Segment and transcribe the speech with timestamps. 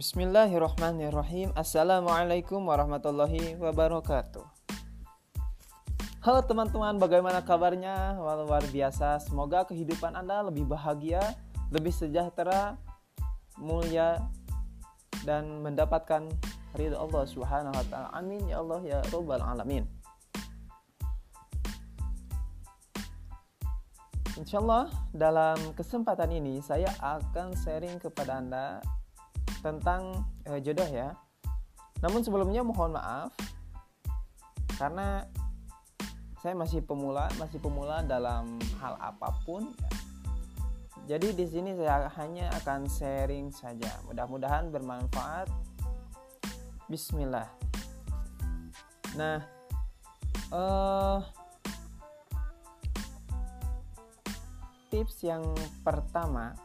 [0.00, 1.52] Bismillahirrahmanirrahim.
[1.52, 4.40] Assalamualaikum warahmatullahi wabarakatuh.
[6.24, 8.16] Halo teman-teman bagaimana kabarnya?
[8.16, 9.20] Luar biasa.
[9.20, 11.20] Semoga kehidupan anda lebih bahagia
[11.68, 12.80] Lebih sejahtera
[13.60, 14.24] Mulia
[15.20, 16.32] Dan mendapatkan
[16.80, 18.08] ridho Allah subhanahu wa ta'ala.
[18.16, 19.84] Amin ya Allah ya Rabbal Alamin.
[24.40, 28.80] Insya Allah dalam kesempatan ini saya akan sharing kepada Anda
[29.60, 31.16] tentang uh, jodoh ya.
[32.00, 33.32] Namun sebelumnya mohon maaf
[34.80, 35.28] karena
[36.40, 39.68] saya masih pemula, masih pemula dalam hal apa pun.
[41.04, 44.00] Jadi di sini saya hanya akan sharing saja.
[44.08, 45.52] Mudah-mudahan bermanfaat.
[46.88, 47.44] Bismillah.
[49.20, 49.44] Nah,
[50.54, 51.20] uh,
[54.88, 55.44] tips yang
[55.84, 56.56] pertama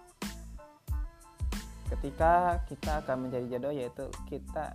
[1.86, 4.73] ketika kita akan menjadi jodoh yaitu kita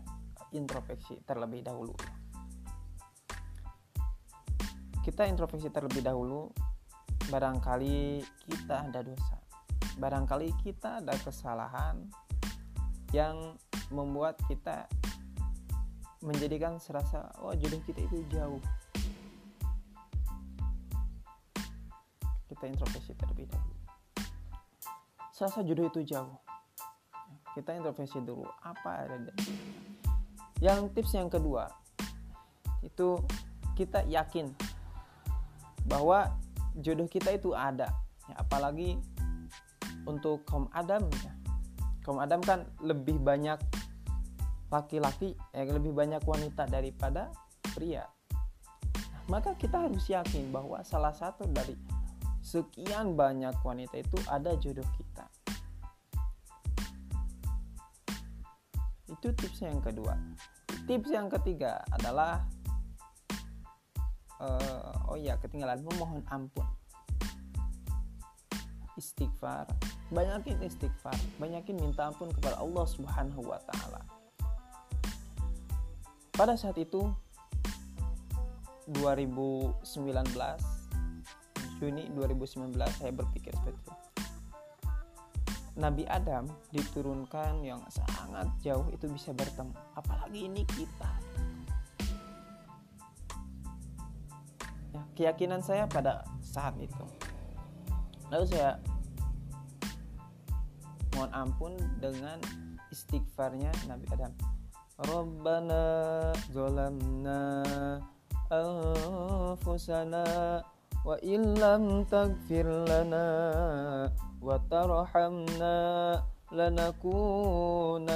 [0.55, 1.94] introspeksi terlebih dahulu.
[5.02, 6.50] Kita introspeksi terlebih dahulu
[7.30, 9.39] barangkali kita ada dosa.
[9.98, 12.06] Barangkali kita ada kesalahan
[13.11, 13.58] yang
[13.91, 14.86] membuat kita
[16.22, 18.62] menjadikan serasa oh jodoh kita itu jauh.
[22.47, 23.77] Kita introspeksi terlebih dahulu.
[25.34, 26.49] Serasa jodoh itu jauh
[27.54, 28.46] kita introspeksi dulu.
[28.62, 29.32] Apa ada di
[30.60, 31.72] yang tips yang kedua
[32.84, 33.16] itu
[33.76, 34.52] kita yakin
[35.88, 36.36] bahwa
[36.80, 37.88] jodoh kita itu ada.
[38.28, 39.00] Ya, apalagi
[40.04, 41.32] untuk kaum Adam ya.
[42.00, 43.60] kaum Adam kan lebih banyak
[44.70, 47.32] laki-laki ya lebih banyak wanita daripada
[47.74, 48.06] pria.
[49.28, 51.74] Maka kita harus yakin bahwa salah satu dari
[52.40, 55.28] sekian banyak wanita itu ada jodoh kita
[59.10, 60.14] Itu tips yang kedua.
[60.86, 62.46] Tips yang ketiga adalah
[64.38, 66.66] uh, oh ya ketinggalan memohon ampun.
[68.94, 69.66] Istighfar.
[70.10, 74.02] Banyakin istighfar, banyakin minta ampun kepada Allah Subhanahu wa taala.
[76.34, 77.10] Pada saat itu
[78.90, 79.78] 2019
[81.78, 84.09] Juni 2019 saya berpikir seperti itu
[85.79, 89.75] Nabi Adam diturunkan yang sangat jauh itu bisa bertemu.
[89.95, 91.11] Apalagi ini kita.
[94.91, 97.05] Ya, keyakinan saya pada saat itu.
[98.31, 98.83] Lalu saya
[101.14, 102.42] mohon ampun dengan
[102.91, 104.33] istighfarnya Nabi Adam.
[105.01, 105.85] Rabbana
[106.52, 107.41] zolamna
[108.52, 110.27] anfusana
[111.07, 113.27] wa illam tagfir lana
[114.42, 115.77] وترحمنا
[116.52, 118.15] لنكونن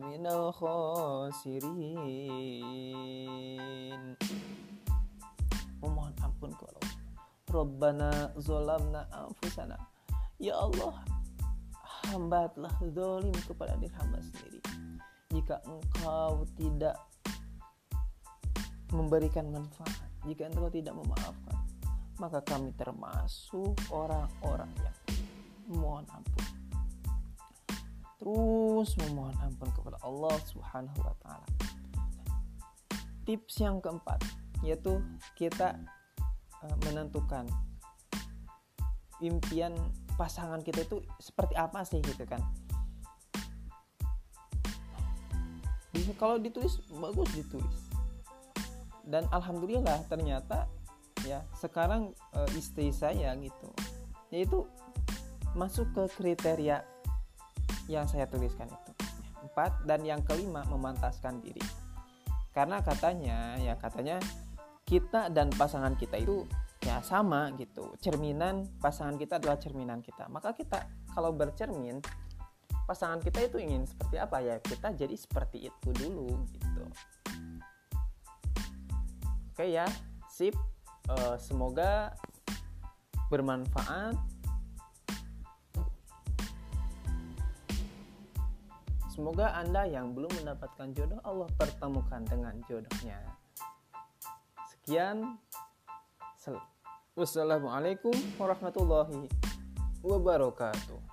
[0.00, 1.66] من الخاسرين
[5.84, 6.96] memohon ampun kepada Allah
[7.52, 9.76] Rabbana zolamna anfusana
[10.36, 10.92] Ya Allah
[12.08, 14.60] hamba telah zolim kepada diri hamba sendiri
[15.32, 16.96] jika engkau tidak
[18.94, 19.92] memberikan manfaat
[20.24, 21.56] jika engkau tidak memaafkan
[22.21, 24.97] maka kami termasuk orang-orang yang
[25.65, 26.45] memohon ampun
[28.21, 31.47] terus memohon ampun kepada Allah Subhanahu wa taala.
[33.25, 34.21] Tips yang keempat
[34.61, 35.01] yaitu
[35.33, 35.73] kita
[36.61, 37.49] uh, menentukan
[39.25, 39.73] impian
[40.21, 42.45] pasangan kita itu seperti apa sih gitu kan.
[46.21, 47.89] Kalau ditulis bagus ditulis.
[49.01, 50.69] Dan alhamdulillah ternyata
[51.31, 53.71] ya sekarang uh, istri saya gitu
[54.31, 54.67] yaitu
[55.55, 56.83] masuk ke kriteria
[57.91, 58.91] yang saya tuliskan itu.
[59.43, 61.61] Empat dan yang kelima memantaskan diri.
[62.55, 64.19] Karena katanya ya katanya
[64.87, 66.47] kita dan pasangan kita itu
[66.83, 67.95] ya sama gitu.
[67.99, 70.31] Cerminan pasangan kita adalah cerminan kita.
[70.31, 71.99] Maka kita kalau bercermin
[72.87, 76.83] pasangan kita itu ingin seperti apa ya kita jadi seperti itu dulu gitu.
[79.51, 79.83] Oke ya,
[80.31, 80.55] sip.
[81.09, 82.13] Uh, semoga
[83.31, 84.15] bermanfaat
[89.11, 93.19] Semoga Anda yang belum mendapatkan jodoh Allah pertemukan dengan jodohnya.
[94.71, 95.35] Sekian.
[97.11, 99.27] Wassalamualaikum warahmatullahi
[99.99, 101.10] wabarakatuh.